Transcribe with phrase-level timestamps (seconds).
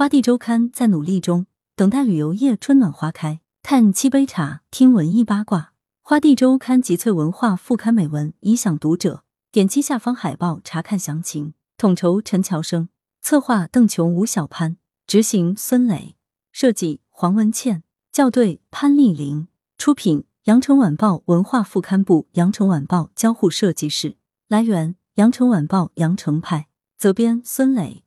[0.00, 1.44] 花地周刊在努力中，
[1.76, 3.42] 等待旅游业春暖花开。
[3.62, 5.74] 看七杯茶，听文艺八卦。
[6.00, 9.24] 花地周刊集萃文化副刊美文，以享读者。
[9.52, 11.52] 点击下方海报查看详情。
[11.76, 12.88] 统筹陈乔生，
[13.20, 16.16] 策划邓琼、吴小潘，执行孙磊，
[16.50, 24.16] 设计黄文倩，校对潘丽玲，出品羊城晚报文化副刊部、羊城晚报交互设计室。
[24.48, 28.02] 来源：羊城晚报羊城派，责编孙磊。